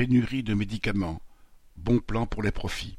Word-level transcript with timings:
Pénurie 0.00 0.42
de 0.42 0.54
médicaments, 0.54 1.20
bon 1.76 1.98
plan 1.98 2.24
pour 2.24 2.42
les 2.42 2.52
profits. 2.52 2.96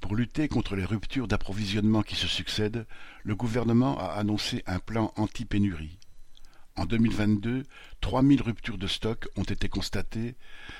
Pour 0.00 0.16
lutter 0.16 0.48
contre 0.48 0.76
les 0.76 0.84
ruptures 0.86 1.28
d'approvisionnement 1.28 2.00
qui 2.00 2.16
se 2.16 2.26
succèdent, 2.26 2.86
le 3.22 3.36
gouvernement 3.36 3.98
a 3.98 4.12
annoncé 4.14 4.62
un 4.64 4.78
plan 4.78 5.12
anti-pénurie. 5.16 5.98
En 6.76 6.86
2022, 6.86 7.64
3000 8.00 8.40
ruptures 8.40 8.78
de 8.78 8.86
stock 8.86 9.28
ont 9.36 9.42
été 9.42 9.68
constatées, 9.68 10.36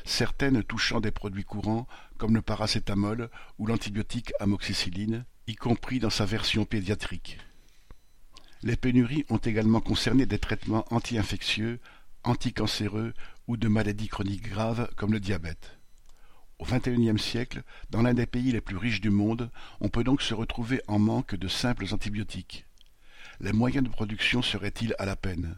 certaines 0.06 0.62
touchant 0.62 1.00
des 1.00 1.10
produits 1.10 1.44
courants 1.44 1.86
comme 2.16 2.34
le 2.34 2.40
paracétamol 2.40 3.28
ou 3.58 3.66
l'antibiotique 3.66 4.32
amoxicilline, 4.40 5.26
y 5.48 5.54
compris 5.54 5.98
dans 5.98 6.08
sa 6.08 6.24
version 6.24 6.64
pédiatrique. 6.64 7.36
Les 8.62 8.76
pénuries 8.76 9.26
ont 9.28 9.36
également 9.36 9.82
concerné 9.82 10.24
des 10.24 10.38
traitements 10.38 10.86
anti-infectieux, 10.90 11.78
anticancéreux 12.24 13.12
ou 13.48 13.56
de 13.56 13.66
maladies 13.66 14.08
chroniques 14.08 14.48
graves 14.48 14.88
comme 14.94 15.12
le 15.12 15.20
diabète. 15.20 15.78
Au 16.58 16.64
XXIe 16.64 17.18
siècle, 17.18 17.62
dans 17.90 18.02
l'un 18.02 18.14
des 18.14 18.26
pays 18.26 18.52
les 18.52 18.60
plus 18.60 18.76
riches 18.76 19.00
du 19.00 19.10
monde, 19.10 19.50
on 19.80 19.88
peut 19.88 20.04
donc 20.04 20.22
se 20.22 20.34
retrouver 20.34 20.82
en 20.86 20.98
manque 20.98 21.34
de 21.34 21.48
simples 21.48 21.86
antibiotiques. 21.92 22.66
Les 23.40 23.52
moyens 23.52 23.84
de 23.84 23.90
production 23.90 24.42
seraient-ils 24.42 24.94
à 24.98 25.06
la 25.06 25.16
peine? 25.16 25.56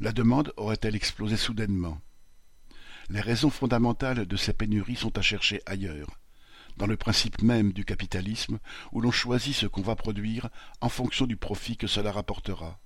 La 0.00 0.12
demande 0.12 0.52
aurait-elle 0.56 0.96
explosé 0.96 1.36
soudainement? 1.36 2.00
Les 3.10 3.20
raisons 3.20 3.50
fondamentales 3.50 4.26
de 4.26 4.36
ces 4.36 4.52
pénuries 4.52 4.96
sont 4.96 5.18
à 5.18 5.22
chercher 5.22 5.60
ailleurs, 5.66 6.20
dans 6.76 6.86
le 6.86 6.96
principe 6.96 7.42
même 7.42 7.72
du 7.72 7.84
capitalisme, 7.84 8.60
où 8.92 9.00
l'on 9.00 9.10
choisit 9.10 9.54
ce 9.54 9.66
qu'on 9.66 9.82
va 9.82 9.96
produire 9.96 10.48
en 10.80 10.88
fonction 10.88 11.26
du 11.26 11.36
profit 11.36 11.76
que 11.76 11.88
cela 11.88 12.12
rapportera. 12.12 12.78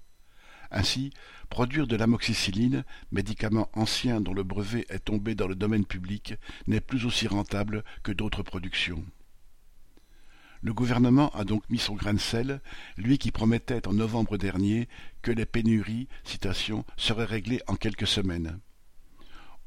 Ainsi, 0.77 1.11
produire 1.51 1.87
de 1.87 1.95
l'amoxicilline, 1.95 2.83
médicament 3.13 3.71
ancien 3.75 4.21
dont 4.21 4.35
le 4.35 4.43
brevet 4.43 4.87
est 4.89 5.05
tombé 5.05 5.37
dans 5.37 5.47
le 5.47 5.55
domaine 5.55 5.85
public, 5.85 6.35
n'est 6.67 6.81
plus 6.81 7.07
aussi 7.07 7.29
rentable 7.29 7.85
que 8.03 8.11
d'autres 8.11 8.43
productions. 8.43 9.05
Le 10.63 10.75
gouvernement 10.75 11.31
a 11.31 11.45
donc 11.45 11.63
mis 11.71 11.79
son 11.79 11.95
grain 11.95 12.15
de 12.15 12.19
sel, 12.19 12.61
lui 12.97 13.19
qui 13.19 13.31
promettait 13.31 13.87
en 13.87 13.93
novembre 13.93 14.37
dernier 14.37 14.89
que 15.23 15.31
les 15.31 15.47
pénuries, 15.47 16.09
seraient 16.97 17.25
réglées 17.25 17.63
en 17.69 17.77
quelques 17.77 18.09
semaines. 18.09 18.59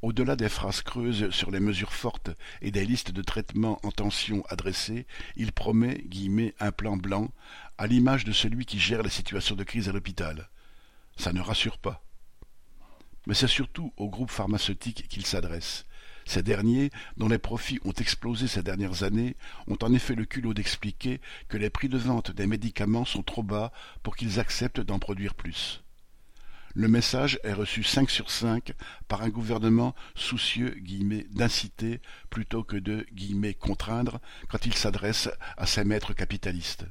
Au-delà 0.02 0.36
des 0.36 0.50
phrases 0.50 0.82
creuses 0.82 1.30
sur 1.30 1.52
les 1.52 1.62
mesures 1.62 1.94
fortes 1.94 2.32
et 2.62 2.72
des 2.72 2.86
listes 2.86 3.12
de 3.12 3.22
traitements 3.22 3.80
en 3.84 3.92
tension 3.92 4.44
adressées, 4.50 5.08
il 5.38 5.54
promet 5.54 6.04
guillemets, 6.06 6.54
un 6.60 6.74
plan 6.74 6.98
blanc, 6.98 7.32
à 7.78 7.88
l'image 7.88 8.26
de 8.26 8.34
celui 8.34 8.66
qui 8.66 8.78
gère 8.78 9.04
les 9.04 9.10
situations 9.10 9.56
de 9.56 9.64
crise 9.64 9.88
à 9.88 9.94
l'hôpital 9.94 10.50
ça 11.18 11.34
ne 11.34 11.42
rassure 11.42 11.78
pas. 11.78 12.04
Mais 13.26 13.34
c'est 13.34 13.48
surtout 13.48 13.94
aux 13.98 14.10
groupes 14.10 14.32
pharmaceutiques 14.32 15.08
qu'il 15.10 15.26
s'adresse. 15.26 15.86
Ces 16.26 16.44
derniers, 16.44 16.92
dont 17.16 17.30
les 17.30 17.38
profits 17.38 17.80
ont 17.86 17.94
explosé 17.94 18.48
ces 18.48 18.62
dernières 18.62 19.04
années, 19.04 19.38
ont 19.68 19.78
en 19.82 19.94
effet 19.94 20.14
le 20.14 20.26
culot 20.26 20.54
d'expliquer 20.54 21.22
que 21.48 21.58
les 21.58 21.70
prix 21.70 21.88
de 21.88 21.98
vente 21.98 22.32
des 22.32 22.48
médicaments 22.48 23.06
sont 23.06 23.24
trop 23.24 23.44
bas 23.44 23.72
pour 24.04 24.16
qu'ils 24.16 24.40
acceptent 24.40 24.82
d'en 24.82 25.00
produire 25.00 25.36
plus. 25.36 25.84
Le 26.74 26.88
message 26.88 27.40
est 27.44 27.54
reçu 27.54 27.82
cinq 27.82 28.10
sur 28.10 28.30
cinq 28.30 28.74
par 29.08 29.24
un 29.24 29.30
gouvernement 29.30 29.96
soucieux 30.16 30.78
d'inciter 31.32 32.02
plutôt 32.30 32.64
que 32.64 32.78
de 32.78 33.06
contraindre 33.54 34.20
quand 34.48 34.66
il 34.66 34.76
s'adresse 34.76 35.30
à 35.58 35.66
ses 35.66 35.86
maîtres 35.86 36.14
capitalistes. 36.14 36.86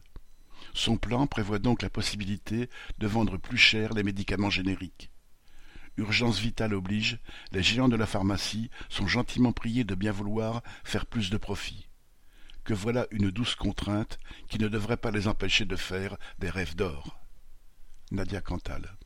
Son 0.77 0.99
plan 0.99 1.27
prévoit 1.27 1.59
donc 1.59 1.81
la 1.81 1.89
possibilité 1.89 2.69
de 2.99 3.07
vendre 3.07 3.39
plus 3.39 3.57
cher 3.57 3.95
les 3.95 4.03
médicaments 4.03 4.51
génériques. 4.51 5.11
Urgence 5.97 6.39
vitale 6.39 6.75
oblige, 6.75 7.19
les 7.51 7.63
géants 7.63 7.89
de 7.89 7.97
la 7.97 8.05
pharmacie 8.05 8.69
sont 8.91 9.07
gentiment 9.07 9.53
priés 9.53 9.85
de 9.85 9.95
bien 9.95 10.13
vouloir 10.13 10.63
faire 10.85 11.07
plus 11.07 11.31
de 11.31 11.39
profit. 11.39 11.89
Que 12.63 12.75
voilà 12.75 13.07
une 13.11 13.31
douce 13.31 13.55
contrainte 13.55 14.19
qui 14.51 14.59
ne 14.59 14.69
devrait 14.69 14.99
pas 14.99 15.11
les 15.11 15.29
empêcher 15.29 15.65
de 15.65 15.77
faire 15.77 16.19
des 16.41 16.51
rêves 16.51 16.77
d'or. 16.77 17.19
Nadia 18.11 18.43
Cantal 18.43 18.99